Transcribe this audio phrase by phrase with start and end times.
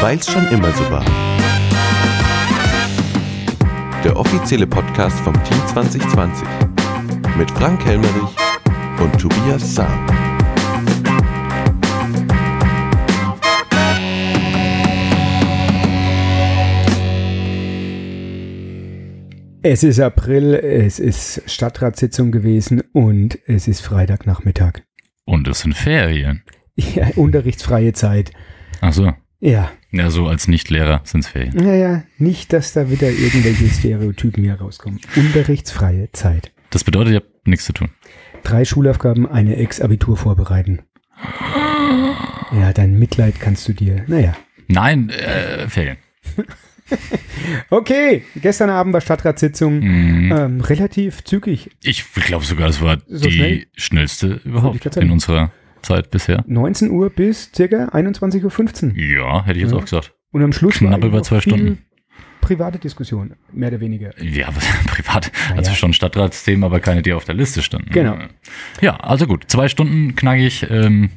[0.00, 1.04] Weil's schon immer so war.
[4.04, 6.46] Der offizielle Podcast vom Team 2020
[7.38, 8.36] mit Frank Helmerich
[9.00, 10.06] und Tobias Sam.
[19.66, 24.82] Es ist April, es ist Stadtratssitzung gewesen und es ist Freitagnachmittag.
[25.24, 26.42] Und es sind Ferien.
[26.76, 28.32] Ja, unterrichtsfreie Zeit.
[28.82, 29.12] Ach so.
[29.44, 29.70] Ja.
[29.90, 31.52] Ja, so als Nichtlehrer sind es Ferien.
[31.54, 35.00] Naja, nicht, dass da wieder irgendwelche Stereotypen hier rauskommen.
[35.16, 36.50] Unterrichtsfreie Zeit.
[36.70, 37.90] Das bedeutet, ihr habt nichts zu tun.
[38.42, 40.80] Drei Schulaufgaben, eine Ex-Abitur vorbereiten.
[42.52, 44.04] Ja, dein Mitleid kannst du dir.
[44.06, 44.34] Naja.
[44.68, 45.98] Nein, äh, Ferien.
[47.70, 49.80] Okay, gestern Abend war Stadtratssitzung.
[49.80, 50.32] Mhm.
[50.36, 51.70] Ähm, relativ zügig.
[51.82, 53.66] Ich glaube sogar, das war So die schnell?
[53.74, 55.50] schnellste überhaupt in unserer
[55.84, 56.44] Zeit bisher.
[56.46, 58.96] 19 Uhr bis circa 21.15 Uhr.
[58.98, 59.78] Ja, hätte ich jetzt Ja.
[59.78, 60.14] auch gesagt.
[60.32, 61.78] Und am Schluss Knapp war über zwei viel Stunden.
[62.40, 64.10] Private Diskussion, mehr oder weniger.
[64.22, 64.48] Ja,
[64.86, 65.32] privat.
[65.50, 67.90] Na Also schon Stadtratsthemen, aber keine, die auf der Liste standen.
[67.90, 68.16] Genau.
[68.82, 69.44] Ja, also gut.
[69.48, 70.66] Zwei Stunden knackig.
[70.68, 71.08] Ähm,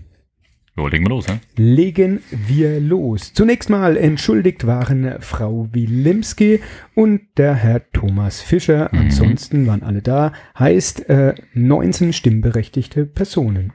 [0.77, 1.39] jo, legen wir los, hä?
[1.57, 3.33] Legen wir los.
[3.33, 6.61] Zunächst mal entschuldigt waren Frau Wilimski
[6.95, 8.87] und der Herr Thomas Fischer.
[8.93, 8.99] Mhm.
[8.99, 10.31] Ansonsten waren alle da.
[10.57, 13.73] Heißt äh, 19 stimmberechtigte Personen.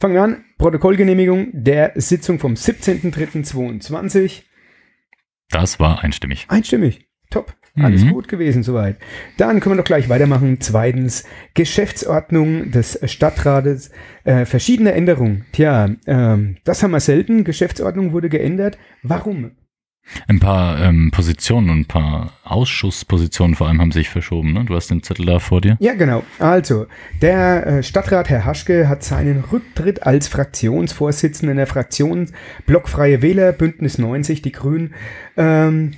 [0.00, 0.44] Fangen wir an.
[0.58, 4.42] Protokollgenehmigung der Sitzung vom 17.03.22.
[5.50, 6.46] Das war einstimmig.
[6.48, 7.08] Einstimmig.
[7.30, 7.54] Top.
[7.74, 8.12] Alles Mhm.
[8.12, 8.96] gut gewesen soweit.
[9.38, 10.60] Dann können wir doch gleich weitermachen.
[10.60, 11.24] Zweitens,
[11.54, 13.90] Geschäftsordnung des Stadtrates.
[14.24, 15.46] Äh, verschiedene Änderungen.
[15.52, 17.44] Tja, ähm, das haben wir selten.
[17.44, 18.78] Geschäftsordnung wurde geändert.
[19.02, 19.52] Warum?
[20.26, 24.52] Ein paar ähm, Positionen und ein paar Ausschusspositionen vor allem haben sich verschoben.
[24.52, 24.64] Ne?
[24.64, 25.76] Du hast den Zettel da vor dir.
[25.80, 26.22] Ja, genau.
[26.38, 26.86] Also,
[27.20, 32.30] der äh, Stadtrat Herr Haschke hat seinen Rücktritt als Fraktionsvorsitzender der Fraktion
[32.66, 34.94] Blockfreie Wähler Bündnis 90, die Grünen,
[35.36, 35.92] ähm,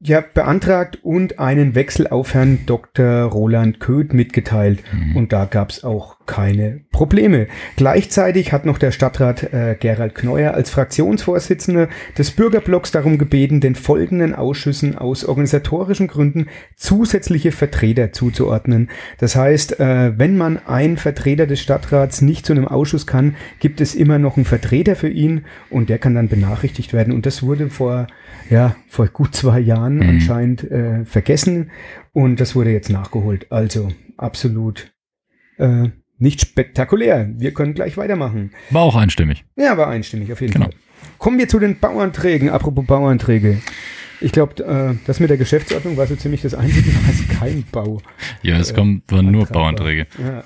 [0.00, 3.24] ja, beantragt und einen Wechsel auf Herrn Dr.
[3.24, 4.84] Roland Köth mitgeteilt.
[5.16, 7.48] Und da gab es auch keine Probleme.
[7.74, 13.74] Gleichzeitig hat noch der Stadtrat äh, Gerald Kneuer als Fraktionsvorsitzender des Bürgerblocks darum gebeten, den
[13.74, 16.46] folgenden Ausschüssen aus organisatorischen Gründen
[16.76, 18.88] zusätzliche Vertreter zuzuordnen.
[19.18, 23.80] Das heißt, äh, wenn man ein Vertreter des Stadtrats nicht zu einem Ausschuss kann, gibt
[23.80, 27.12] es immer noch einen Vertreter für ihn und der kann dann benachrichtigt werden.
[27.12, 28.06] Und das wurde vor,
[28.48, 30.08] ja, vor gut zwei Jahren Mhm.
[30.08, 31.70] anscheinend äh, vergessen
[32.12, 33.46] und das wurde jetzt nachgeholt.
[33.50, 34.92] Also absolut
[35.56, 37.28] äh, nicht spektakulär.
[37.36, 38.52] Wir können gleich weitermachen.
[38.70, 39.44] War auch einstimmig.
[39.56, 40.66] Ja, war einstimmig, auf jeden Genau.
[40.66, 40.74] Fall.
[41.18, 42.50] Kommen wir zu den Bauanträgen.
[42.50, 43.58] Apropos Bauanträge.
[44.20, 48.00] Ich glaube, äh, das mit der Geschäftsordnung war so ziemlich das Einzige, was kein Bau.
[48.42, 49.46] Ja, es Äh, kommt, waren nur.
[49.46, 50.06] Bauanträge.
[50.18, 50.42] Ja.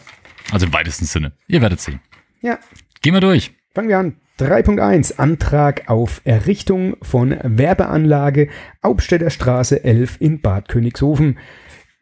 [0.50, 1.32] Also im weitesten Sinne.
[1.48, 2.00] Ihr werdet sehen.
[2.42, 2.58] ja,
[3.00, 3.52] Gehen wir durch.
[3.74, 4.14] fangen wir an.
[4.38, 8.48] 3.1 Antrag auf Errichtung von Werbeanlage
[8.84, 11.38] Hauptstädter Straße 11 in Bad Königshofen.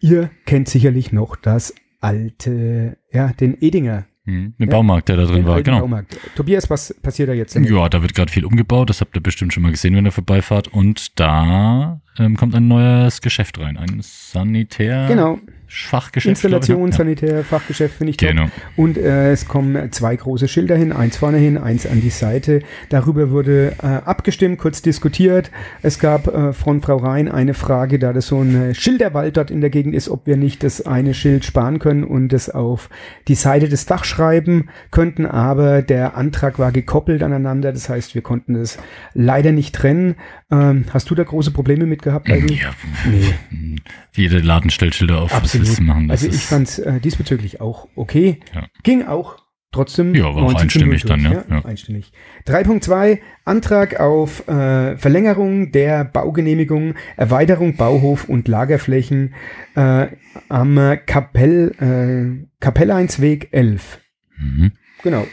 [0.00, 4.06] Ihr kennt sicherlich noch das alte, ja, den Edinger.
[4.24, 4.54] Hm.
[4.58, 4.76] Den Ja.
[4.76, 5.80] Baumarkt, der da drin war, genau.
[5.80, 6.18] Baumarkt.
[6.36, 7.54] Tobias, was passiert da jetzt?
[7.54, 8.90] Ja, da wird gerade viel umgebaut.
[8.90, 10.68] Das habt ihr bestimmt schon mal gesehen, wenn ihr vorbeifahrt.
[10.68, 13.76] Und da ähm, kommt ein neues Geschäft rein.
[13.78, 15.08] Ein Sanitär.
[15.08, 15.38] Genau.
[15.72, 16.30] Fachgeschäft.
[16.30, 16.90] Installation?
[16.92, 18.28] Sanitär, Fachgeschäft finde ich Ja.
[18.30, 18.36] top.
[18.36, 18.50] Genau.
[18.76, 22.60] Und äh, es kommen zwei große Schilder hin, eins vorne hin, eins an die Seite.
[22.88, 25.50] Darüber wurde äh, abgestimmt, kurz diskutiert.
[25.82, 29.50] Es gab äh, von Frau Rhein eine Frage, da das so ein äh, Schilderwald dort
[29.52, 32.90] in der Gegend ist, ob wir nicht das eine Schild sparen können und es auf
[33.28, 35.24] die Seite des Dachs schreiben könnten.
[35.26, 38.78] Aber der Antrag war gekoppelt aneinander, das heißt, wir konnten es
[39.14, 40.16] leider nicht trennen.
[40.50, 42.62] Ähm, hast du da große Probleme mit gehabt eigentlich?
[42.62, 42.70] Ja,
[43.08, 43.76] Nee.
[44.16, 45.30] jeder Laden stellt Schilder auf.
[45.42, 46.10] Was du machen?
[46.10, 48.40] Also ich fand es äh, diesbezüglich auch okay.
[48.54, 48.66] Ja.
[48.82, 49.36] Ging auch
[49.72, 50.14] trotzdem.
[50.14, 51.64] Ja, war auch 19 zu einstimmig 0 dann, durch, ja, ja.
[51.64, 52.12] Einstimmig.
[52.46, 59.34] 3.2 Antrag auf äh, Verlängerung der Baugenehmigung, Erweiterung Bauhof und Lagerflächen
[59.76, 60.08] äh,
[60.48, 60.76] am
[61.06, 64.00] Kapell, äh, Kapelleinsweg 11.
[64.38, 64.72] Mhm.
[65.02, 65.26] Genau.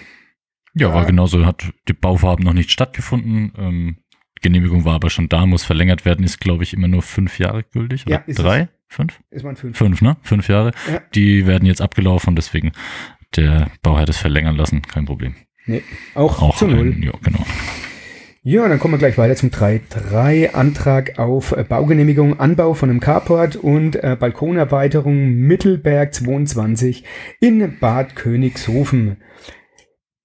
[0.74, 1.08] Ja, war Ja.
[1.08, 1.46] genauso.
[1.46, 3.52] Hat die Bauvorhaben noch nicht stattgefunden.
[3.58, 3.98] Ähm,
[4.42, 6.24] Genehmigung war aber schon da, muss verlängert werden.
[6.24, 8.06] Ist, glaube ich, immer nur fünf Jahre gültig.
[8.06, 8.70] Oder Ja, drei?
[8.88, 9.20] Fünf?
[9.32, 9.78] Ist man fünf.
[9.78, 10.18] Fünf, ne?
[10.22, 10.72] Fünf Jahre.
[10.92, 11.02] Ja.
[11.14, 12.72] Die werden jetzt abgelaufen, deswegen
[13.36, 14.82] der Bauherr das verlängern lassen.
[14.82, 15.36] Kein Problem.
[15.66, 15.84] Nee,
[16.16, 16.96] auch, Auch zu null.
[17.04, 17.46] ja, genau.
[18.44, 20.54] Ja, dann kommen wir gleich weiter zum 3.3.
[20.54, 27.04] Antrag auf äh, Baugenehmigung, Anbau von einem Carport und äh, Balkonerweiterung Mittelberg 22
[27.42, 29.18] in Bad Königshofen.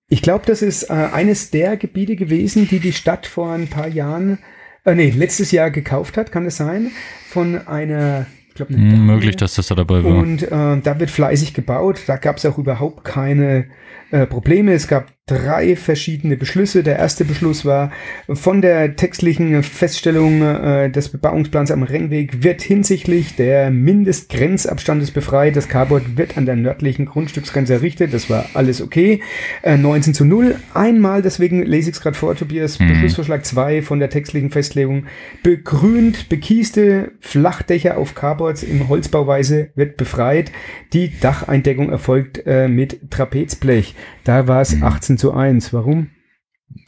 [0.09, 3.89] Ich glaube, das ist äh, eines der Gebiete gewesen, die die Stadt vor ein paar
[3.89, 4.39] Jahren,
[4.85, 6.93] äh, nee, letztes Jahr gekauft hat, kann es sein,
[7.27, 10.15] von einer, ich glaube, Hm, möglich, dass das da dabei war.
[10.15, 12.01] und äh, da wird fleißig gebaut.
[12.07, 13.65] Da gab es auch überhaupt keine
[14.13, 14.73] äh, Probleme.
[14.73, 16.83] Es gab drei verschiedene Beschlüsse.
[16.83, 17.91] Der erste Beschluss war,
[18.29, 25.57] von der textlichen Feststellung äh, des Bebauungsplans am Rennweg wird hinsichtlich der Mindestgrenzabstandes befreit.
[25.57, 28.13] Das Carport wird an der nördlichen Grundstücksgrenze errichtet.
[28.13, 29.21] Das war alles okay.
[29.63, 30.57] Äh, 19 zu 0.
[30.75, 32.89] Einmal, deswegen lese ich es gerade vor, Tobias, Mhm.
[32.89, 35.07] Beschlussvorschlag 2 von der textlichen Festlegung.
[35.43, 40.53] Begrünt, bekieste Flachdächer auf Carports in Holzbauweise wird befreit.
[40.93, 43.95] Die Dacheindeckung erfolgt äh, mit Trapezblech.
[44.25, 45.73] Da war es 18 zu 1.
[45.73, 46.11] Warum?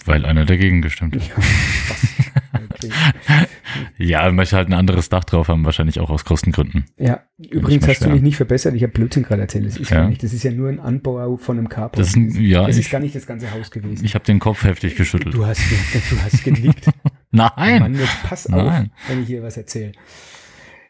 [0.05, 1.31] Weil einer dagegen gestimmt hat.
[2.55, 2.91] Okay.
[3.99, 6.85] Ja, möchte halt ein anderes Dach drauf haben, wahrscheinlich auch aus Kostengründen.
[6.99, 8.75] Ja, übrigens hast du mich nicht verbessert.
[8.75, 9.67] Ich habe Blödsinn gerade erzählt.
[9.67, 10.07] Das ist Ja.
[10.09, 10.23] nicht.
[10.23, 11.99] Das ist ja nur ein Anbau von einem Carport.
[11.99, 14.05] Das ist ja, das ist ich- gar nicht das ganze Haus gewesen.
[14.05, 15.35] Ich habe den Kopf heftig geschüttelt.
[15.35, 15.61] Du hast,
[16.11, 16.87] du hast genickt.
[17.31, 17.81] Nein!
[17.83, 18.91] Mann, jetzt pass auf, Nein.
[19.09, 19.93] wenn ich hier was erzähle.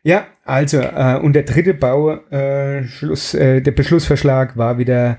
[0.03, 5.17] Ja, also, äh, und der dritte Bau, äh, äh, der Beschlussverschlag war wieder,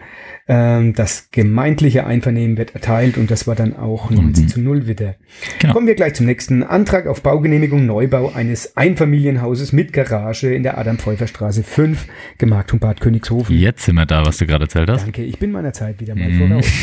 [0.48, 5.16] ähm, das gemeindliche Einvernehmen wird erteilt und das war dann auch 19 zu 0 wieder.
[5.60, 5.74] Genau.
[5.74, 6.62] Kommen wir gleich zum nächsten.
[6.64, 12.06] Antrag auf Baugenehmigung Neubau eines Einfamilienhauses mit Garage in der Adam-Pfeiffer-Straße 5,
[12.38, 13.58] Gemarktung Bad Königshofen.
[13.58, 15.04] Jetzt sind wir da, was du gerade erzählt hast.
[15.06, 16.48] Danke, ich bin meiner Zeit wieder mal Mhm.
[16.50, 16.66] voraus.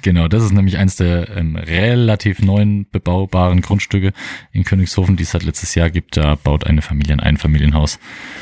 [0.00, 4.12] Genau, das ist nämlich eins der ähm, relativ neuen bebaubaren Grundstücke
[4.52, 6.16] in Königshofen, die es seit letztes Jahr gibt.
[6.16, 7.51] Da baut eine Familie ein Einfamilienhaus.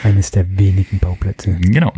[0.02, 1.56] Eines der wenigen Bauplätze.
[1.60, 1.92] Genau.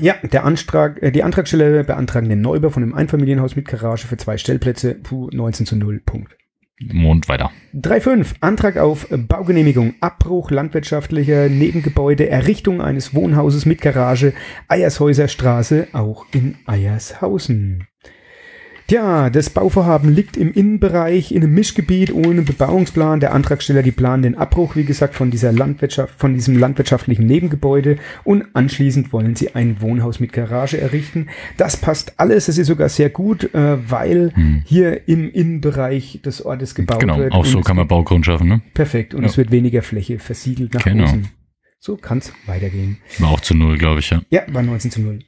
[0.00, 4.16] Ja, der Antrag, äh, die Antragsteller beantragen den Neubau von einem Einfamilienhaus mit Garage für
[4.16, 4.94] zwei Stellplätze.
[4.94, 6.00] Puh, 19 zu 0.
[6.04, 6.36] Punkt.
[6.80, 7.50] Mond weiter.
[7.74, 8.36] 3.5.
[8.40, 14.32] Antrag auf Baugenehmigung, Abbruch landwirtschaftlicher Nebengebäude, Errichtung eines Wohnhauses mit Garage,
[14.68, 17.88] Eiershäuser Straße, auch in Eiershausen.
[18.88, 23.20] Tja, das Bauvorhaben liegt im Innenbereich in einem Mischgebiet ohne Bebauungsplan.
[23.20, 27.98] Der Antragsteller, die planen den Abbruch, wie gesagt, von dieser Landwirtschaft, von diesem landwirtschaftlichen Nebengebäude
[28.24, 31.26] und anschließend wollen sie ein Wohnhaus mit Garage errichten.
[31.58, 32.48] Das passt alles.
[32.48, 34.32] Es ist sogar sehr gut, äh, weil
[34.64, 37.32] hier im Innenbereich des Ortes gebaut genau, wird.
[37.34, 38.62] auch so kann man Baugrund schaffen, ne?
[38.72, 39.12] Perfekt.
[39.12, 39.28] Und Ja.
[39.28, 41.04] es wird weniger Fläche versiegelt nach Genau.
[41.04, 41.28] außen.
[41.78, 42.96] So kann es weitergehen.
[43.18, 44.22] War auch zu null, glaube ich, ja.
[44.30, 45.18] Ja, war 19 zu 0.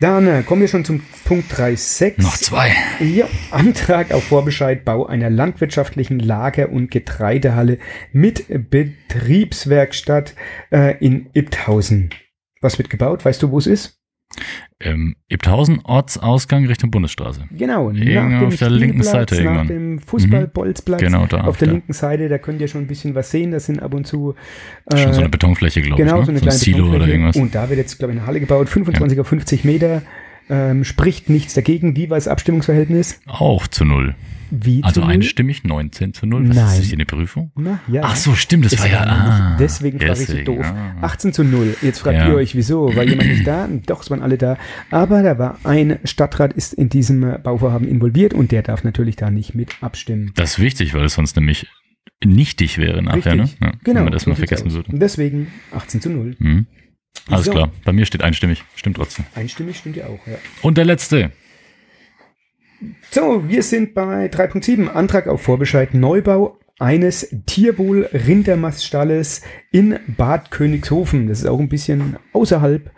[0.00, 2.20] Dann äh, kommen wir schon zum Punkt 3.6.
[2.22, 2.72] Noch zwei.
[3.00, 7.78] Ja, Antrag auf Vorbescheid Bau einer landwirtschaftlichen Lager- und Getreidehalle
[8.12, 10.34] mit Betriebswerkstatt
[10.72, 12.10] äh, in Ibthausen.
[12.60, 13.24] Was wird gebaut?
[13.24, 14.01] Weißt du, wo es ist?
[14.80, 17.42] Ähm, Ibthausen, Ortsausgang Richtung Bundesstraße.
[17.56, 19.68] Genau, Irgendwo auf der linken Seite nach irgendwann.
[19.68, 21.00] dem Fußballbolzplatz.
[21.00, 21.42] Genau, da.
[21.42, 21.72] Auf der da.
[21.74, 23.52] linken Seite, da könnt ihr schon ein bisschen was sehen.
[23.52, 24.34] Das sind ab und zu
[24.90, 26.26] Schon äh, so eine Betonfläche, glaube Genau, ich.
[26.26, 26.38] so Ne?
[26.38, 27.36] eine so ein kleine Silo oder irgendwas.
[27.36, 30.02] Und da wird jetzt, glaube ich, eine Halle gebaut, 25 auf 50 Meter.
[30.50, 31.96] Ähm, spricht nichts dagegen.
[31.96, 33.20] Wie war das Abstimmungsverhältnis?
[33.26, 34.14] Auch zu null.
[34.54, 36.50] Wie Also einstimmig 19 zu 0.
[36.50, 36.66] Was Nein.
[36.66, 37.52] ist das hier eine Prüfung?
[37.56, 38.02] Na, ja.
[38.04, 39.00] Ach so, stimmt, das Es war ja.
[39.00, 40.66] war Ah, deswegen frage ich so doof.
[40.66, 40.96] ah.
[41.00, 41.74] 18 zu 0.
[41.80, 42.28] Jetzt fragt Ja.
[42.28, 42.94] ihr euch, wieso?
[42.94, 43.66] War jemand nicht da?
[43.86, 44.58] Doch, es waren alle da.
[44.90, 49.16] Aber da war ein Stadtrat, ist in diesem äh, Bauvorhaben involviert und der darf natürlich
[49.16, 50.32] da nicht mit abstimmen.
[50.34, 51.66] Das ist wichtig, weil es sonst nämlich
[52.22, 53.58] nichtig wäre nachher, Richtig.
[53.60, 53.68] ne?
[53.68, 53.96] Ja, Genau.
[54.00, 54.90] Wenn man das so mal vergessen würde.
[54.92, 56.36] Deswegen 18 zu 0.
[56.38, 56.66] Mhm.
[57.28, 57.52] Alles So.
[57.52, 57.70] klar.
[57.84, 58.64] Bei mir steht einstimmig.
[58.74, 59.24] Stimmt trotzdem.
[59.34, 60.34] Einstimmig stimmt ja auch, ja.
[60.62, 61.32] Und der letzte.
[63.10, 64.88] So, wir sind bei 3.7.
[64.88, 71.28] Antrag auf Vorbescheid Neubau eines Tierwohl-Rindermaststalles in Bad Königshofen.
[71.28, 72.90] Das ist auch ein bisschen außerhalb.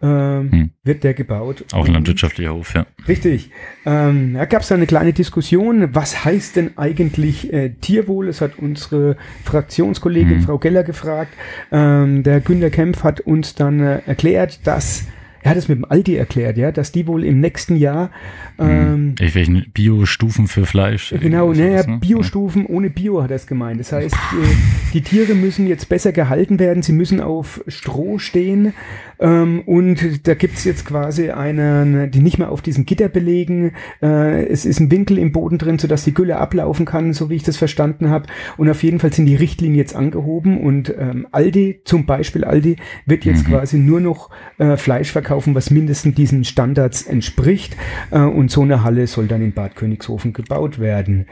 [0.00, 0.70] Ähm, Hm.
[0.84, 1.64] Wird der gebaut.
[1.72, 2.86] Auch ein Und- landwirtschaftlicher Hof, ja.
[3.08, 3.50] Richtig.
[3.84, 5.88] Ähm, da gab es eine kleine Diskussion.
[5.94, 8.28] Was heißt denn eigentlich äh, Tierwohl?
[8.28, 10.42] Es hat unsere Fraktionskollegin Mhm.
[10.42, 11.32] Frau Geller gefragt.
[11.72, 15.04] Ähm, der Günter Kempf hat uns dann äh, erklärt, dass
[15.40, 18.10] er hat es mit dem Aldi erklärt, ja, dass die wohl im nächsten Jahr
[18.58, 21.14] ähm, Irgendwelchen Biostufen für Fleisch.
[21.20, 21.98] Genau, irgendwie naja, sowas, ne?
[22.00, 23.78] Biostufen ohne Bio hat er es gemeint.
[23.78, 24.54] Das heißt, äh,
[24.94, 28.74] die Tiere müssen jetzt besser gehalten werden, sie müssen auf Stroh stehen
[29.20, 33.72] ähm, und da gibt's jetzt quasi einen, die nicht mehr auf diesen Gitter belegen.
[34.02, 37.34] Äh, es ist ein Winkel im Boden drin, sodass die Gülle ablaufen kann, so wie
[37.34, 38.26] ich das verstanden habe.
[38.56, 42.76] Und auf jeden Fall sind die Richtlinien jetzt angehoben und ähm, Aldi, zum Beispiel Aldi,
[43.06, 43.52] wird jetzt Mhm.
[43.52, 47.76] quasi nur noch äh, Fleisch verkaufen, was mindestens diesen Standards entspricht.
[48.10, 51.26] Äh, und so eine Halle soll dann in Bad Königshofen gebaut werden.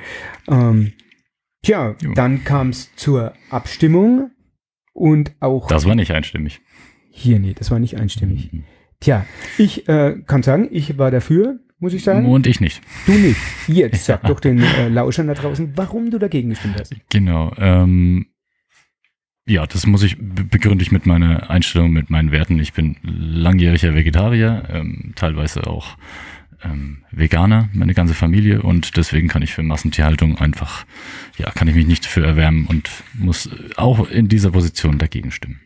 [0.49, 0.93] Ähm,
[1.63, 2.13] tja, Jo.
[2.15, 4.31] dann kam es zur Abstimmung
[4.93, 6.61] und auch Das war nicht einstimmig.
[7.17, 8.53] Hier, nee, das war nicht einstimmig.
[8.53, 8.65] Mhm.
[9.01, 9.27] Tja,
[9.59, 12.27] ich äh, kann sagen, ich war dafür, muss ich sagen.
[12.27, 12.81] Und ich nicht.
[13.07, 13.37] Du nicht.
[13.69, 16.95] Jetzt sag doch den äh, Lauschern da draußen, warum du dagegen gestimmt hast.
[17.11, 17.53] Genau.
[17.59, 18.27] Ähm,
[19.47, 22.59] ja, das muss ich be- begründe ich mit meiner Einstellung, mit meinen Werten.
[22.59, 25.97] Ich bin langjähriger Vegetarier, ähm, teilweise auch
[26.65, 30.87] ähm, Veganer, meine ganze Familie und deswegen kann ich für Massentierhaltung einfach,
[31.39, 35.61] ja, kann ich mich nicht für erwärmen und muss auch in dieser Position dagegen stimmen.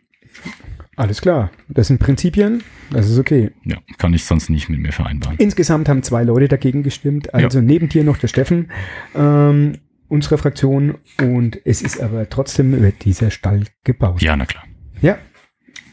[1.00, 1.50] Alles klar.
[1.68, 2.62] Das sind Prinzipien.
[2.90, 3.52] Das ist okay.
[3.64, 5.38] Ja, kann ich sonst nicht mit mir vereinbaren.
[5.38, 7.32] Insgesamt haben zwei Leute dagegen gestimmt.
[7.32, 8.70] Also neben dir noch der Steffen,
[9.14, 9.78] ähm,
[10.08, 10.98] unserer Fraktion.
[11.18, 14.20] Und es ist aber trotzdem wird dieser Stall gebaut.
[14.20, 14.64] Ja, na klar.
[15.00, 15.16] Ja.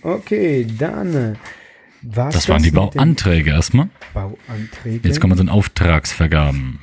[0.01, 1.15] Okay, dann.
[1.15, 1.33] äh,
[2.01, 3.87] war's Das waren die Bauanträge erstmal.
[4.13, 5.01] Bauanträgen.
[5.03, 6.79] Jetzt kommen wir zu den Auftragsvergaben.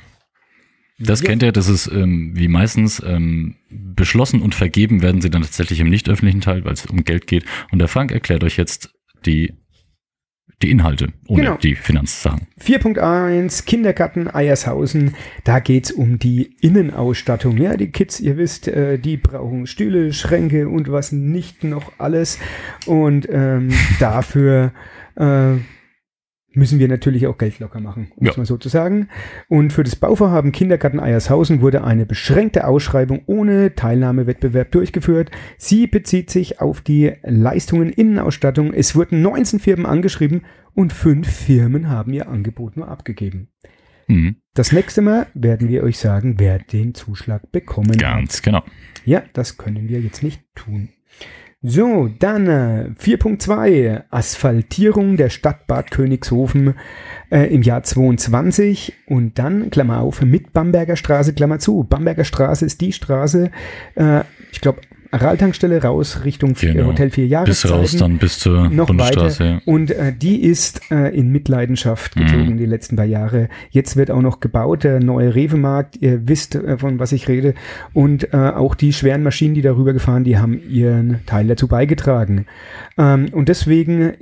[0.97, 1.29] Das Ja.
[1.29, 5.79] kennt ihr, das ist ähm, wie meistens ähm, beschlossen und vergeben werden sie dann tatsächlich
[5.81, 7.45] im nicht öffentlichen Teil, weil es um Geld geht.
[7.71, 8.93] Und der Frank erklärt euch jetzt
[9.25, 9.53] die,
[10.61, 11.57] die Inhalte ohne Genau.
[11.57, 12.47] die Finanzsachen.
[12.61, 15.15] 4.1 Kindergarten Eiershausen.
[15.43, 17.57] Da geht's um die Innenausstattung.
[17.57, 22.39] Ja, die Kids, ihr wisst, äh, die brauchen Stühle, Schränke und was nicht noch alles.
[22.85, 24.71] Und ähm, dafür
[25.17, 25.55] äh,
[26.55, 28.31] müssen wir natürlich auch Geld locker machen, um Ja.
[28.31, 29.09] es mal so zu sagen.
[29.47, 35.31] Und für das Bauvorhaben Kindergarten Eiershausen wurde eine beschränkte Ausschreibung ohne Teilnahmewettbewerb durchgeführt.
[35.57, 38.73] Sie bezieht sich auf die Leistungen Innenausstattung.
[38.73, 40.41] Es wurden 19 Firmen angeschrieben
[40.73, 43.49] und fünf Firmen haben ihr Angebot nur abgegeben.
[44.07, 44.35] Mhm.
[44.53, 47.99] Das nächste Mal werden wir euch sagen, wer den Zuschlag bekommen hat.
[47.99, 48.63] Ganz genau.
[49.03, 50.89] Ja, das können wir jetzt nicht tun.
[51.61, 56.75] So, dann äh, 4.2 Asphaltierung der Stadt Bad Königshofen
[57.31, 61.83] äh, im Jahr 22 und dann, Klammer auf, mit Bamberger Straße, Klammer zu.
[61.83, 63.49] Bamberger Straße ist die Straße,
[63.95, 64.21] äh,
[64.51, 64.81] ich glaube,
[65.21, 66.87] Araltankstelle raus Richtung vier- Genau.
[66.87, 69.43] Hotel 4 Bis Jahreszeiten raus dann bis zur noch Bundesstraße.
[69.43, 69.61] weiter.
[69.65, 72.57] Und äh, die ist äh, in Mitleidenschaft gezogen Mhm.
[72.57, 73.49] die letzten paar Jahre.
[73.71, 75.97] Jetzt wird auch noch gebaut, der neue Rewe-Markt.
[76.01, 77.53] Ihr wisst, äh, von was ich rede.
[77.93, 82.45] Und äh, auch die schweren Maschinen, die darüber gefahren, die haben ihren Teil dazu beigetragen.
[82.97, 84.13] Ähm, und deswegen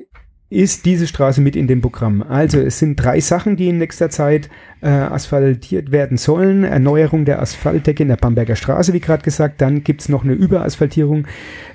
[0.54, 2.22] ist diese Straße mit in dem Programm.
[2.22, 4.50] Also es sind drei Sachen, die in nächster Zeit
[4.82, 6.64] äh, asphaltiert werden sollen.
[6.64, 9.62] Erneuerung der Asphaltdecke in der Bamberger Straße, wie gerade gesagt.
[9.62, 11.26] Dann gibt's noch eine Überasphaltierung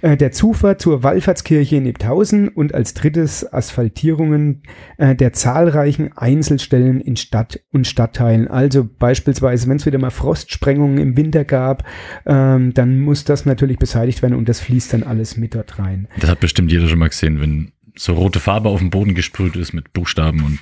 [0.03, 4.63] äh, der Zufahrt zur Wallfahrtskirche in Ibthausen und als drittes Asphaltierungen
[4.99, 8.47] äh, der zahlreichen Einzelstellen in Stadt und Stadtteilen.
[8.47, 11.85] Also beispielsweise, wenn es wieder mal Frostsprengungen im Winter gab,
[12.27, 16.09] ähm, dann muss das natürlich beseitigt werden und das fließt dann alles mit dort rein.
[16.21, 19.57] Das hat bestimmt jeder schon mal gesehen, wenn so rote Farbe auf dem Boden gesprüht
[19.57, 20.59] ist mit Buchstaben und,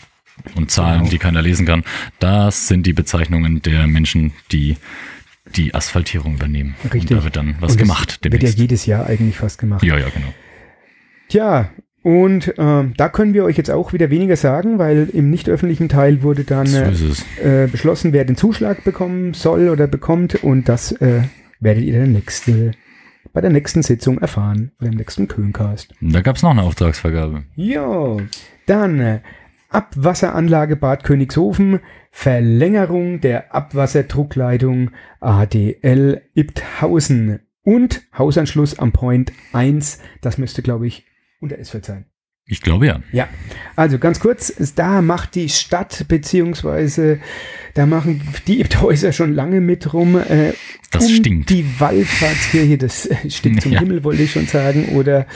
[0.56, 1.10] und Zahlen, Genau.
[1.10, 1.84] die keiner lesen kann.
[2.18, 4.76] Das sind die Bezeichnungen der Menschen, die
[5.54, 6.74] die Asphaltierung übernehmen.
[6.84, 7.02] Richtig.
[7.02, 8.58] Und da wird dann was Und gemacht Wird ja demnächst.
[8.58, 9.84] jedes Jahr eigentlich fast gemacht.
[9.84, 10.32] Ja, ja, genau.
[11.28, 11.70] Tja,
[12.02, 15.88] und ähm, da können wir euch jetzt auch wieder weniger sagen, weil im nicht öffentlichen
[15.88, 20.92] Teil wurde dann äh, äh, beschlossen, wer den Zuschlag bekommen soll oder bekommt und das
[20.92, 21.22] äh,
[21.60, 22.72] werdet ihr der nächste,
[23.32, 25.94] bei der nächsten Sitzung erfahren, beim nächsten Köhncast.
[26.00, 27.44] Und Da gab es noch eine Auftragsvergabe.
[27.54, 28.20] Jo,
[28.66, 29.20] dann äh,
[29.68, 31.80] Abwasseranlage Bad Königshofen,
[32.10, 34.90] Verlängerung der Abwasserdruckleitung
[35.20, 40.00] ADL Ibthausen und Hausanschluss am Point 1.
[40.22, 41.04] Das müsste, glaube ich,
[41.40, 42.06] unter S sein.
[42.48, 43.00] Ich glaube ja.
[43.12, 43.28] Ja,
[43.74, 47.18] also ganz kurz, es- da macht die Stadt beziehungsweise
[47.74, 50.16] da machen die Ibthäuser schon lange mit rum.
[50.16, 50.52] Äh,
[50.92, 51.50] Das um stinkt.
[51.50, 53.80] Die Wallfahrtskirche, das äh, stinkt zum Ja.
[53.80, 54.90] Himmel, wollte ich schon sagen.
[54.94, 55.26] Oder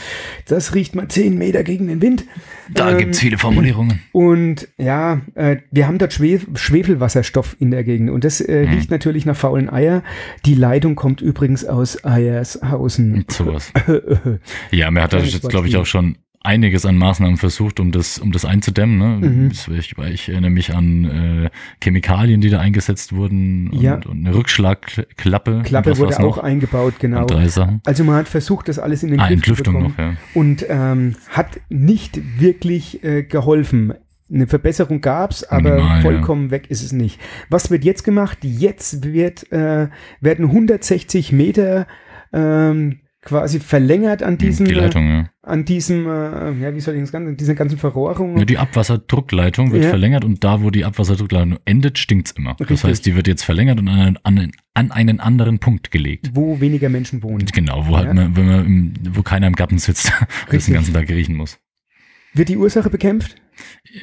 [0.47, 2.25] das riecht mal zehn Meter gegen den Wind.
[2.73, 4.00] Da Ähm, gibt's viele Formulierungen.
[4.12, 8.73] Und ja, äh, wir haben dort Schwe Schwefelwasserstoff in der Gegend und das äh, Mhm.
[8.75, 10.05] riecht natürlich nach faulen Eier.
[10.47, 13.14] Die Leitung kommt übrigens aus Eiershausen.
[13.14, 13.73] Und sowas.
[14.71, 17.92] Ja, mir hat da Kleines jetzt, glaube ich, auch schon einiges an Maßnahmen versucht, um
[17.92, 18.99] das, um das einzudämmen.
[19.20, 19.28] Ne?
[19.28, 19.50] Mhm.
[19.50, 21.04] Ich, ich erinnere mich an
[21.44, 21.50] äh,
[21.82, 23.97] Chemikalien, die da eingesetzt wurden und, Ja.
[23.97, 25.62] und eine Rückschlagklappe.
[25.64, 26.38] Klappe wurde auch noch?
[26.38, 27.20] eingebaut, genau.
[27.23, 27.80] Und drei Sachen.
[27.85, 30.14] Also man hat versucht, das alles in den Ah, Griff zu Entlüftung bekommen noch, ja.
[30.35, 33.92] und ähm, hat nicht wirklich äh, geholfen.
[34.32, 36.00] Eine Verbesserung gab's, aber Minimal, ja.
[36.02, 37.20] vollkommen weg ist es nicht.
[37.49, 38.38] Was wird jetzt gemacht?
[38.42, 39.88] Jetzt wird, äh,
[40.20, 41.87] werden 160 Meter
[42.32, 45.31] ähm, quasi verlängert an diesem, Die Leitung, ja.
[45.43, 48.39] an diesem, äh, ja, wie soll ich das Ganze, dieser ganzen Verrohrung.
[48.39, 48.45] ja.
[48.47, 49.91] Die Abwasserdruckleitung wird Ja.
[49.91, 52.55] verlängert und da, wo die Abwasserdruckleitung endet, stinkt's immer.
[52.59, 52.85] Das Richtig.
[52.91, 56.31] heißt, die wird jetzt verlängert und an einen, an, an einen anderen Punkt gelegt.
[56.35, 57.45] wo weniger Menschen wohnen.
[57.53, 58.15] Genau, wo halt Ja.
[58.15, 60.07] man, wenn man, im, wo keiner im Garten sitzt,
[60.47, 60.65] das Richtig.
[60.67, 61.59] den ganzen Tag riechen muss.
[62.33, 63.37] Wird die Ursache bekämpft?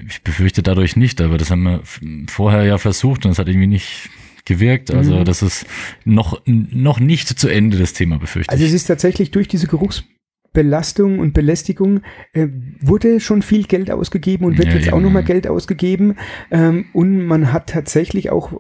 [0.08, 1.82] Ich befürchte dadurch nicht, aber das haben wir
[2.28, 4.10] vorher ja versucht und es hat irgendwie nicht
[4.48, 4.92] gewirkt.
[4.92, 5.26] Also Mhm.
[5.26, 5.66] das ist
[6.06, 11.20] noch, noch nicht zu Ende das Thema, befürchte Also es ist tatsächlich durch diese Geruchsbelastung
[11.20, 12.02] und Belästigung
[12.34, 12.48] äh,
[12.82, 15.28] wurde schon viel Geld ausgegeben und wird Ja, jetzt auch eben, nochmal ja.
[15.28, 16.16] Geld ausgegeben.
[16.50, 18.54] Ähm, und man hat tatsächlich auch,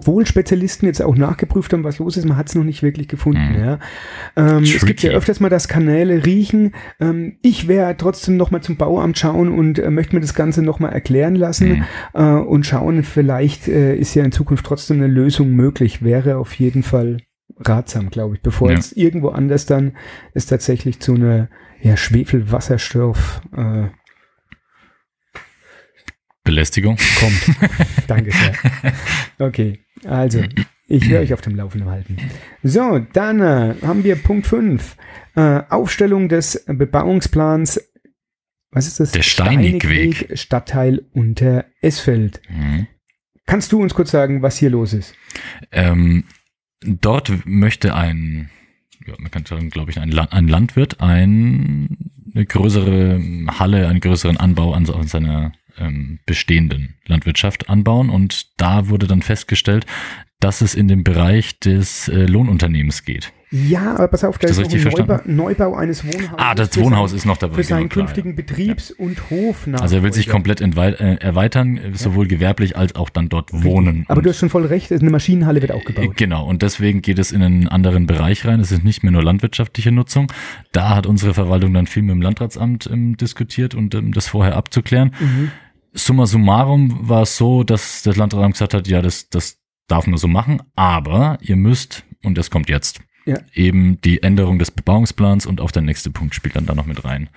[0.00, 3.06] obwohl Spezialisten jetzt auch nachgeprüft haben, was los ist, man hat es noch nicht wirklich
[3.06, 3.52] gefunden.
[3.52, 3.58] Mhm.
[3.60, 3.78] Ja.
[4.36, 6.72] Ähm, es gibt ja öfters mal, dass Kanäle riechen.
[7.00, 10.92] Ähm, ich werde trotzdem nochmal zum Bauamt schauen und äh, möchte mir das Ganze nochmal
[10.92, 11.84] erklären lassen Mhm.
[12.14, 16.02] äh, und schauen, vielleicht äh, ist ja in Zukunft trotzdem eine Lösung möglich.
[16.02, 17.18] Wäre auf jeden Fall
[17.58, 18.78] ratsam, glaube ich, bevor Ja.
[18.78, 19.92] es irgendwo anders dann
[20.32, 21.48] es tatsächlich zu einer
[21.82, 23.84] ja, Schwefelwasserstoff äh,
[26.50, 26.96] Belästigung.
[27.18, 27.56] kommt.
[28.08, 28.52] Danke sehr.
[29.38, 30.42] Okay, also,
[30.88, 32.16] ich werde euch auf dem Laufenden halten.
[32.62, 34.96] So, dann äh, haben wir Punkt 5.
[35.36, 37.80] Äh, Aufstellung des Bebauungsplans.
[38.72, 39.12] Was ist das?
[39.12, 40.14] Der Steinigweg.
[40.14, 42.40] Steinigweg, Stadtteil unter Esfeld.
[42.48, 42.88] Mhm.
[43.46, 45.14] Kannst du uns kurz sagen, was hier los ist?
[45.70, 46.24] Ähm,
[46.80, 48.50] dort möchte ein,
[49.06, 51.96] ja, man kann sagen, glaube ich, ein, ein Landwirt ein,
[52.34, 53.20] eine größere
[53.58, 58.10] Halle, einen größeren Anbau an, an seiner ähm, bestehenden Landwirtschaft anbauen.
[58.10, 59.86] Und da wurde dann festgestellt,
[60.40, 63.32] dass es in den Bereich des äh, Lohnunternehmens geht.
[63.52, 65.20] Ja, aber pass auf, da ist noch ein richtig Neubau?
[65.24, 66.30] Neubau eines Wohnhauses.
[66.36, 67.56] Ah, das Wohnhaus sein- ist noch dabei.
[67.56, 71.76] Für seinen genau, klar, künftigen Betriebs- und Hof Also er will sich komplett äh, erweitern,
[71.76, 74.04] äh, sowohl gewerblich als auch dann dort wohnen.
[74.06, 76.16] Aber du hast schon voll recht, eine Maschinenhalle wird auch gebaut.
[76.16, 78.60] Genau, und deswegen geht es in einen anderen Bereich rein.
[78.60, 80.32] Es ist nicht mehr nur landwirtschaftliche Nutzung.
[80.70, 84.56] Da hat unsere Verwaltung dann viel mit dem Landratsamt ähm, diskutiert und ähm, das vorher
[84.56, 85.12] abzuklären.
[85.18, 85.50] Mhm.
[85.92, 89.59] Summa summarum war es so, dass das Landratsamt gesagt hat, ja, das, das
[89.90, 93.36] darf man so machen, aber ihr müsst, und das kommt jetzt, Ja.
[93.54, 97.04] eben die Änderung des Bebauungsplans und auch der nächste Punkt spielt dann da noch mit
[97.04, 97.28] rein.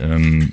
[0.00, 0.52] Ähm,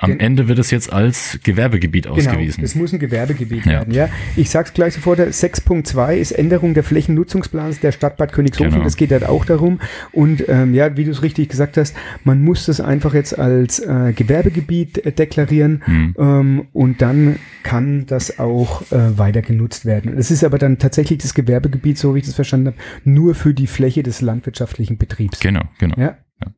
[0.00, 2.62] am Den- Ende wird es jetzt als Gewerbegebiet Genau, ausgewiesen.
[2.62, 3.72] es muss ein Gewerbegebiet Ja.
[3.72, 3.92] werden.
[3.92, 5.18] Ja, ich sag's gleich sofort.
[5.18, 8.70] 6.2 ist Änderung der Flächennutzungsplans der Stadt Bad Königshofen.
[8.74, 8.84] Genau.
[8.84, 9.80] Das geht halt auch darum.
[10.12, 13.80] Und ähm, ja, wie du es richtig gesagt hast, man muss das einfach jetzt als
[13.80, 16.14] äh, Gewerbegebiet äh, deklarieren Hm.
[16.16, 20.16] ähm, und dann kann das auch äh, weiter genutzt werden.
[20.16, 23.52] Es ist aber dann tatsächlich das Gewerbegebiet, so wie ich das verstanden habe, nur für
[23.52, 25.40] die Fläche des landwirtschaftlichen Betriebs.
[25.40, 25.96] Genau, genau.
[25.98, 26.18] Ja.
[26.40, 26.52] Ja.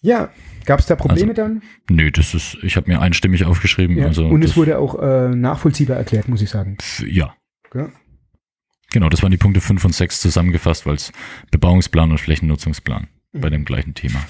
[0.00, 0.28] Ja,
[0.64, 1.62] gab es da Probleme Also, dann?
[1.90, 3.96] Nö, das ist, ich habe mir einstimmig aufgeschrieben.
[3.98, 4.06] Ja.
[4.06, 6.76] Also und es wurde auch äh, nachvollziehbar erklärt, muss ich sagen.
[7.06, 7.34] Ja,
[7.74, 7.88] Ja.
[8.92, 11.12] genau, das waren die Punkte 5 und 6 zusammengefasst, weil es
[11.50, 13.40] Bebauungsplan und Flächennutzungsplan Mhm.
[13.40, 14.20] bei dem gleichen Thema.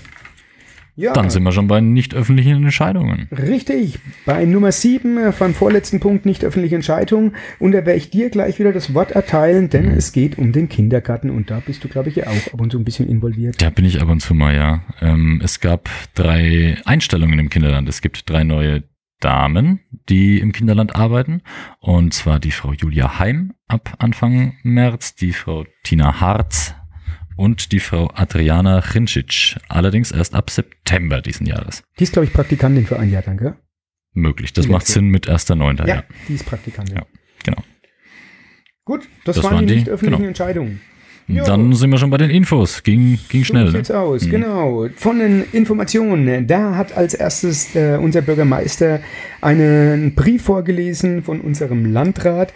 [0.97, 3.29] Ja, Dann sind wir schon bei nicht öffentlichen Entscheidungen.
[3.33, 3.99] richtig.
[4.27, 7.33] Bei Nummer 7 von vorletzten Punkt nicht öffentliche Entscheidung.
[7.59, 9.99] Und da werde ich dir gleich wieder das Wort erteilen, denn Mhm.
[9.99, 12.71] es geht um den Kindergarten und da bist du, glaube ich, ja auch ab und
[12.71, 13.61] zu ein bisschen involviert.
[13.61, 14.83] Da bin ich ab und zu mal, ja.
[15.01, 17.89] Ähm, es gab drei Einstellungen im Kinderland.
[17.89, 18.85] Es gibt drei neue
[19.21, 21.43] Damen, die im Kinderland arbeiten.
[21.81, 26.75] Und zwar die Frau Julia Heim ab Anfang März, die Frau Tina Harz
[27.37, 29.57] und die Frau Adriana Chincic.
[29.69, 31.83] Allerdings erst ab September diesen Jahres.
[31.99, 33.55] Die ist, glaube ich, Praktikantin für ein Jahr dann, gell?
[34.13, 34.53] Möglich.
[34.53, 34.87] Das Die macht.
[34.87, 35.79] Sinn mit 1.9.
[35.81, 36.05] Ja, Ja.
[36.29, 36.97] die ist Praktikantin.
[36.97, 37.03] Ja,
[37.45, 37.63] genau.
[38.85, 40.29] Gut, das, Das waren, waren die nicht öffentlichen genau.
[40.29, 40.81] Entscheidungen.
[41.27, 41.43] Jo.
[41.45, 42.83] Dann sind wir schon bei den Infos.
[42.83, 43.67] Ging, ging schnell.
[43.69, 43.79] So Ne?
[43.79, 44.31] sieht's aus, Mhm.
[44.31, 44.89] genau.
[44.95, 49.01] Von den Informationen, da hat als erstes äh, unser Bürgermeister
[49.41, 52.53] einen Brief vorgelesen von unserem Landrat.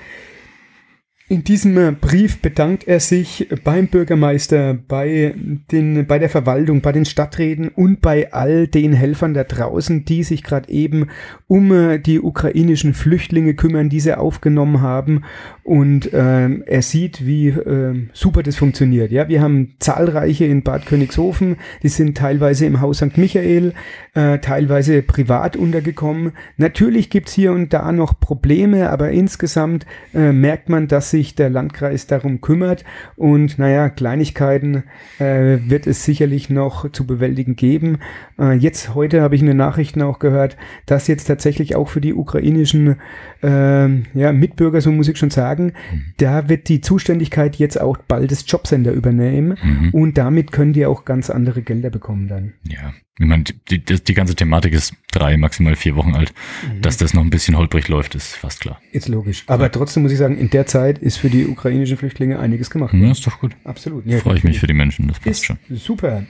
[1.31, 5.35] In diesem äh, Brief bedankt er sich beim Bürgermeister, bei,
[5.71, 10.23] den, bei der Verwaltung, bei den Stadträten und bei all den Helfern da draußen, die
[10.23, 11.09] sich gerade eben
[11.47, 15.25] um äh, die ukrainischen Flüchtlinge kümmern, die sie aufgenommen haben.
[15.65, 19.13] Und ähm, er sieht, wie ähm, super das funktioniert.
[19.13, 23.19] Ja, wir haben zahlreiche in Bad Königshofen, die sind teilweise im Haus St.
[23.19, 23.75] Michael,
[24.15, 26.33] äh, teilweise privat untergekommen.
[26.57, 31.51] Natürlich gibt's hier und da noch Probleme, aber insgesamt äh, merkt man, dass sich der
[31.51, 32.85] Landkreis darum kümmert.
[33.17, 34.85] Und naja, Kleinigkeiten
[35.19, 37.99] äh, wird es sicherlich noch zu bewältigen geben.
[38.39, 42.01] Äh, jetzt heute habe ich in den Nachrichten auch gehört, dass jetzt tatsächlich auch für
[42.01, 42.97] die ukrainischen
[43.43, 45.73] ähm, ja, Mitbürger, so muss ich schon sagen,
[46.19, 49.91] da wird die Zuständigkeit jetzt auch bald das Jobcenter übernehmen Mhm.
[49.93, 52.53] und damit können die auch ganz andere Gelder bekommen dann.
[52.65, 56.33] Ja, ich meine, die, die, die ganze Thematik ist drei, maximal vier Wochen alt.
[56.73, 56.83] Mhm.
[56.83, 58.81] Dass das noch ein bisschen holprig läuft, ist fast klar.
[58.93, 59.43] Ist logisch.
[59.49, 62.95] Aber trotzdem muss ich sagen, in der Zeit ist für die ukrainischen Flüchtlinge einiges gemacht.
[62.95, 63.57] Ja, ist doch gut.
[63.65, 64.07] Absolut.
[64.07, 65.59] Ja, Freue ich mich für die Menschen, das passt Ist schon.
[65.71, 66.25] super.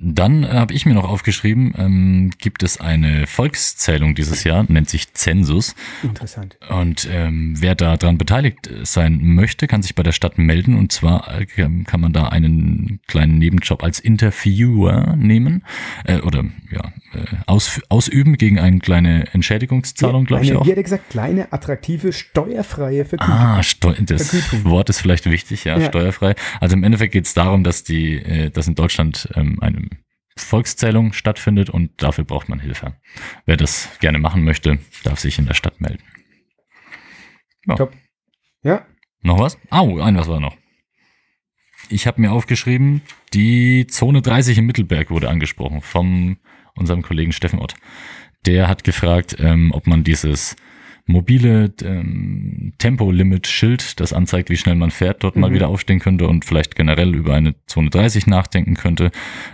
[0.00, 4.88] Dann äh, habe ich mir noch aufgeschrieben, ähm, gibt es eine Volkszählung dieses Jahr, nennt
[4.88, 5.74] sich Zensus.
[6.02, 6.58] Interessant.
[6.68, 10.76] Und ähm, wer daran beteiligt sein möchte, kann sich bei der Stadt melden.
[10.76, 15.64] Und zwar äh, kann man da einen kleinen Nebenjob als Interviewer nehmen
[16.04, 20.66] äh, oder ja äh, aus, ausüben gegen eine kleine Entschädigungszahlung, glaube ich auch.
[20.66, 23.34] Wie hat er gesagt, kleine, attraktive, steuerfreie Vergütung.
[23.34, 24.70] Ah, Steu das Vergütung.
[24.70, 25.88] Wort ist vielleicht wichtig, ja, Ja.
[25.88, 26.34] steuerfrei.
[26.60, 29.81] Also im Endeffekt geht es darum, dass die, äh, dass in Deutschland ähm, eine
[30.36, 32.94] Volkszählung stattfindet und dafür braucht man Hilfe.
[33.44, 36.02] Wer das gerne machen möchte, darf sich in der Stadt melden.
[37.66, 37.76] Ja.
[37.76, 37.92] Top.
[38.62, 38.86] Ja,
[39.22, 39.58] Noch was?
[39.70, 40.56] Au, ein was war noch.
[41.88, 43.02] Ich habe mir aufgeschrieben,
[43.34, 46.38] die Zone 30 im Mittelberg wurde angesprochen vom
[46.74, 47.74] unserem Kollegen Steffen Ott.
[48.46, 50.56] Der hat gefragt, ähm, ob man dieses
[51.06, 55.54] mobile ähm, Tempolimit-Schild, das anzeigt, wie schnell man fährt, dort mal Mhm.
[55.54, 59.10] wieder aufstehen könnte und vielleicht generell über eine Zone 30 nachdenken könnte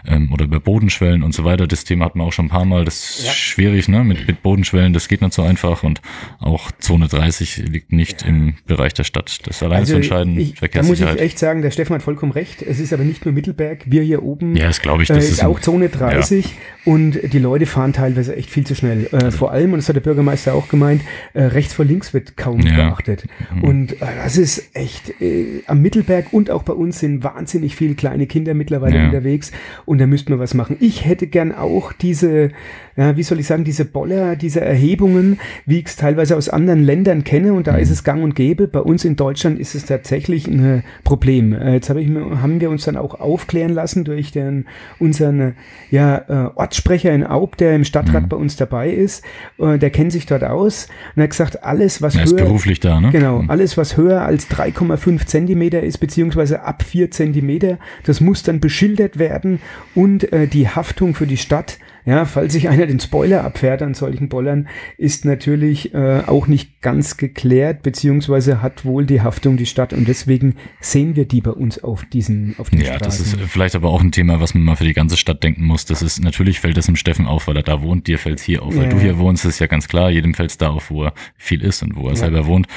[0.07, 1.67] ähm, oder über Bodenschwellen und so weiter.
[1.67, 2.85] Das Thema hatten wir auch schon ein paar Mal.
[2.85, 3.33] Das ist Ja.
[3.33, 4.05] schwierig, ne?
[4.05, 6.01] Mit, mit Bodenschwellen, das geht nicht so einfach und
[6.39, 9.47] auch Zone 30 liegt nicht im Bereich der Stadt.
[9.47, 12.33] Das allein zu entscheiden, Also ich, da muss ich echt sagen, der Stefan hat vollkommen
[12.33, 12.63] recht.
[12.63, 13.83] Es ist aber nicht nur Mittelberg.
[13.87, 15.11] Wir hier oben ja, das glaube ich.
[15.11, 18.65] äh, Das ist, ist, ein- auch Zone 30 und die Leute fahren teilweise echt viel
[18.67, 19.07] zu schnell.
[19.13, 21.03] Äh, vor allem, und das hat der Bürgermeister auch gemeint,
[21.39, 22.75] äh, rechts vor links wird kaum Ja.
[22.89, 23.25] beachtet.
[23.63, 27.95] Und äh, das ist echt, äh, am Mittelberg und auch bei uns sind wahnsinnig viele
[27.95, 29.05] kleine Kinder mittlerweile Ja.
[29.07, 29.53] unterwegs
[29.85, 30.77] und da müsste man was machen.
[30.81, 32.51] Ich hätte gern auch diese,
[32.99, 36.83] ja, wie soll ich sagen, diese Boller, diese Erhebungen, wie ich es teilweise aus anderen
[36.83, 37.79] Ländern kenne und da Mhm.
[37.79, 38.67] ist es gang und gäbe.
[38.67, 41.53] Bei uns in Deutschland ist es tatsächlich ein Problem.
[41.53, 44.67] Äh, jetzt habe ich, haben wir uns dann auch aufklären lassen durch den,
[44.99, 45.53] unseren äh,
[45.91, 48.29] ja, äh, Ortssprecher in Aub, der im Stadtrat Mhm.
[48.29, 49.23] bei uns dabei ist.
[49.59, 52.45] Äh, der kennt sich dort aus und er hat gesagt, alles, was er ist höher
[52.47, 53.11] beruflich da, ne?
[53.13, 58.59] Genau, alles was höher als 3,5 Zentimeter ist, beziehungsweise ab 4 Zentimeter, das muss dann
[58.59, 59.61] beschildert werden
[59.95, 61.79] und äh, die Haftung für die Stadt,
[62.09, 64.67] ja, falls sich einer den Spoiler abfährt an solchen Bollern,
[64.97, 70.09] ist natürlich äh, auch nicht ganz geklärt, beziehungsweise hat wohl die Haftung die Stadt und
[70.09, 73.49] deswegen sehen wir die bei uns auf diesen, auf den Ja, das ist Straßen.
[73.49, 75.85] vielleicht aber auch ein Thema, was man mal für die ganze Stadt denken muss.
[75.85, 78.45] Das ist, natürlich fällt das dem Steffen auf, weil er da wohnt, dir fällt es
[78.45, 78.89] hier auf, weil Ja.
[78.89, 81.63] du hier wohnst, ist ja ganz klar, jedem fällt es da auf, wo er viel
[81.63, 82.17] ist und wo er Ja.
[82.17, 82.69] selber wohnt.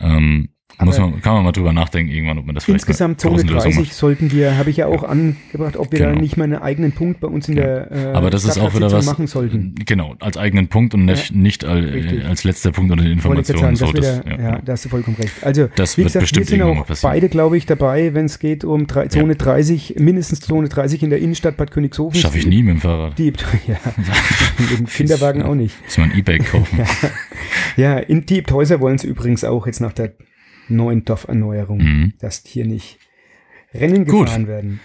[0.00, 0.48] Ähm,
[0.86, 3.72] muss man, kann man mal drüber nachdenken, irgendwann, ob man das vielleicht Insgesamt Zone Außenlösung
[3.72, 6.20] 30 sollten wir, habe ich ja auch angebracht, ob wir da Genau.
[6.20, 8.90] nicht mal einen eigenen Punkt bei uns in der äh, Aber das ist auch wieder
[8.90, 9.74] was, machen sollten.
[9.86, 12.22] genau, als eigenen Punkt und nicht, nicht al, Richtig.
[12.22, 14.24] äh, als letzter Punkt unter den Informationen sagen, das solltest.
[14.26, 15.32] wieder, ja, da hast du vollkommen recht.
[15.42, 18.38] Also, Das wie wird gesagt, bestimmt wir sind auch beide, glaube ich, dabei, wenn es
[18.38, 22.18] geht um drei, Zone 30, mindestens Zone 30 in der Innenstadt Bad Königshofen.
[22.20, 23.18] Schaffe ich nie mit dem Fahrrad.
[23.18, 23.32] Die,
[23.66, 23.76] ja,
[24.58, 25.74] mit dem Kinderwagen auch nicht.
[25.84, 26.80] Muss man ein E-Bike kaufen.
[27.76, 30.12] Ja, in die Häuser wollen es übrigens auch jetzt nach der
[30.70, 32.12] neuen Dorferneuerung, Mhm.
[32.18, 32.98] dass hier nicht
[33.74, 34.26] Rennen Gut.
[34.26, 34.80] gefahren werden.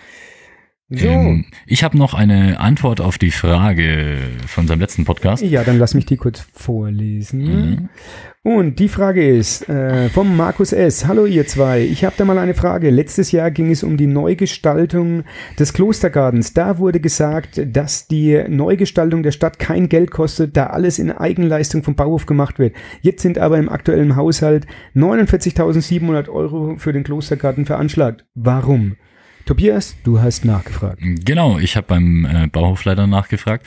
[0.89, 5.41] So, Ähm, ich habe noch eine Antwort auf die Frage von unserem letzten Podcast.
[5.43, 7.41] ja, dann lass mich die kurz vorlesen.
[7.41, 7.89] Mhm.
[8.45, 11.07] Und die Frage ist äh, vom Markus S.
[11.07, 12.91] Hallo ihr zwei, ich habe da mal eine Frage.
[12.91, 15.23] Letztes Jahr ging es um die Neugestaltung
[15.57, 16.53] des Klostergartens.
[16.53, 21.81] Da wurde gesagt, dass die Neugestaltung der Stadt kein Geld kostet, da alles in Eigenleistung
[21.81, 22.75] vom Bauhof gemacht wird.
[23.01, 28.25] Jetzt sind aber im aktuellen Haushalt 49.700 Euro für den Klostergarten veranschlagt.
[28.35, 28.95] Warum?
[29.47, 30.99] Tobias, du hast nachgefragt.
[31.23, 33.65] Genau, ich habe beim äh, Bauhofleiter nachgefragt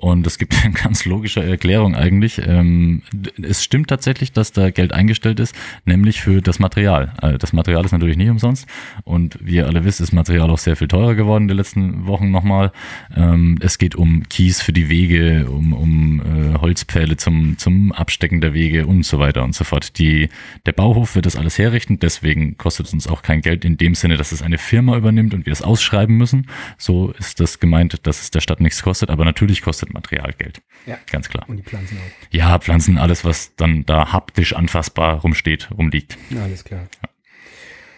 [0.00, 2.40] und es gibt eine ganz logische Erklärung eigentlich.
[2.44, 3.02] Ähm,
[3.42, 7.12] es stimmt tatsächlich, dass da Geld eingestellt ist, nämlich für das Material.
[7.20, 8.66] Äh, das Material ist natürlich nicht umsonst
[9.04, 12.06] und wie ihr alle wisst, ist Material auch sehr viel teurer geworden in den letzten
[12.06, 12.72] Wochen nochmal.
[13.14, 18.40] Ähm, es geht um Kies für die Wege, um, um äh, Holzpfähle zum, zum Abstecken
[18.40, 19.98] der Wege und so weiter und so fort.
[19.98, 20.30] Die,
[20.64, 23.94] der Bauhof wird das alles herrichten, deswegen kostet es uns auch kein Geld in dem
[23.94, 26.46] Sinne, dass es eine Firma übernimmt und wir es ausschreiben müssen.
[26.78, 30.62] So ist das gemeint, dass es der Stadt nichts kostet, aber natürlich kostet Material Geld.
[30.86, 30.98] Ja.
[31.10, 31.48] Ganz klar.
[31.48, 32.32] Und die Pflanzen auch.
[32.32, 36.16] Ja, Pflanzen, alles, was dann da haptisch anfassbar rumsteht, rumliegt.
[36.40, 36.88] Alles klar.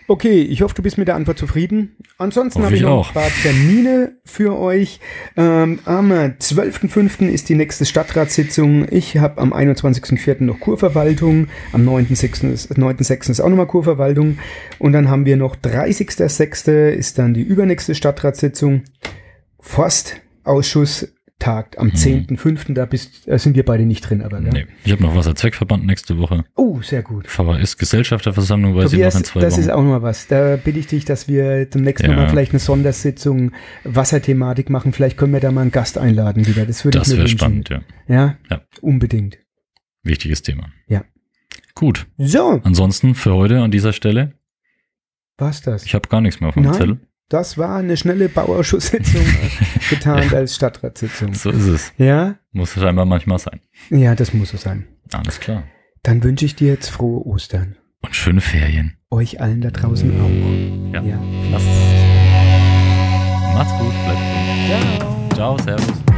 [0.09, 1.97] Okay, ich hoffe, du bist mit der Antwort zufrieden.
[2.19, 3.09] Ansonsten habe ich noch auch.
[3.09, 5.01] ein paar Termine für euch.
[5.37, 7.29] Ähm, am 12.05.
[7.29, 8.87] ist die nächste Stadtratssitzung.
[8.91, 10.43] Ich habe am 21.04.
[10.43, 11.49] noch Kurverwaltung.
[11.73, 12.53] Am 9.06.
[12.53, 13.31] ist, 9.06.
[13.31, 14.39] ist auch nochmal Kurverwaltung.
[14.79, 16.91] Und dann haben wir noch 30.06.
[16.91, 18.83] ist dann die übernächste Stadtratssitzung.
[19.61, 21.09] Forstausschuss
[21.43, 22.73] tagt am 10.05.
[22.75, 24.51] Da bist, da sind wir beide nicht drin, aber ja.
[24.53, 24.67] Nee.
[24.85, 26.45] Ich habe noch Wasserzweckverband nächste Woche.
[26.55, 27.27] Oh, sehr gut.
[27.27, 29.61] VHS Gesellschafterversammlung, weiß Tobias, ich noch in zwei das Wochen.
[29.63, 30.29] ist auch noch mal was.
[30.29, 32.13] Da bitte ich dich, dass wir demnächst Ja.
[32.15, 33.53] mal vielleicht eine Sondersitzung
[33.85, 34.93] Wasserthematik machen.
[34.93, 36.65] Vielleicht können wir da mal einen Gast einladen wieder.
[36.65, 37.39] Das würde das ich mir wäre wünschen.
[37.39, 37.81] spannend, ja.
[38.09, 38.37] Ja?
[38.51, 38.61] Ja.
[38.81, 39.39] unbedingt.
[40.05, 40.69] Wichtiges Thema.
[40.89, 41.05] Ja.
[41.75, 42.07] Gut.
[42.19, 44.35] So, Ansonsten für heute an dieser Stelle,
[45.39, 45.85] war's das.
[45.85, 46.75] ich habe gar nichts mehr auf dem Nein.
[46.75, 47.01] Zettel.
[47.33, 49.25] Das war eine schnelle Bauausschusssitzung
[49.89, 50.37] getarnt ja.
[50.37, 51.33] als Stadtratssitzung.
[51.33, 51.93] So ist es.
[51.97, 52.35] Ja?
[52.53, 53.61] Muss es scheinbar manchmal sein.
[53.89, 54.87] Ja, das muss so sein.
[55.15, 55.63] Alles klar.
[56.03, 57.77] Dann wünsche ich dir jetzt frohe Ostern.
[58.03, 58.99] Und schöne Ferien.
[59.11, 60.95] Euch allen da draußen auch.
[60.95, 61.03] Ja.
[61.03, 61.19] ja.
[61.51, 61.75] Lasst es.
[63.55, 65.35] Macht's gut, bleibt gesund.
[65.35, 65.57] Ciao.
[65.57, 66.12] Ciao, servus.